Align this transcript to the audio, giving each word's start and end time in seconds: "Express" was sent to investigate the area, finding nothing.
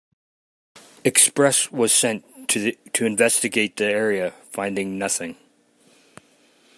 "Express" 1.03 1.71
was 1.71 1.93
sent 1.93 2.25
to 2.47 3.05
investigate 3.05 3.75
the 3.77 3.85
area, 3.85 4.31
finding 4.51 4.97
nothing. 4.97 5.37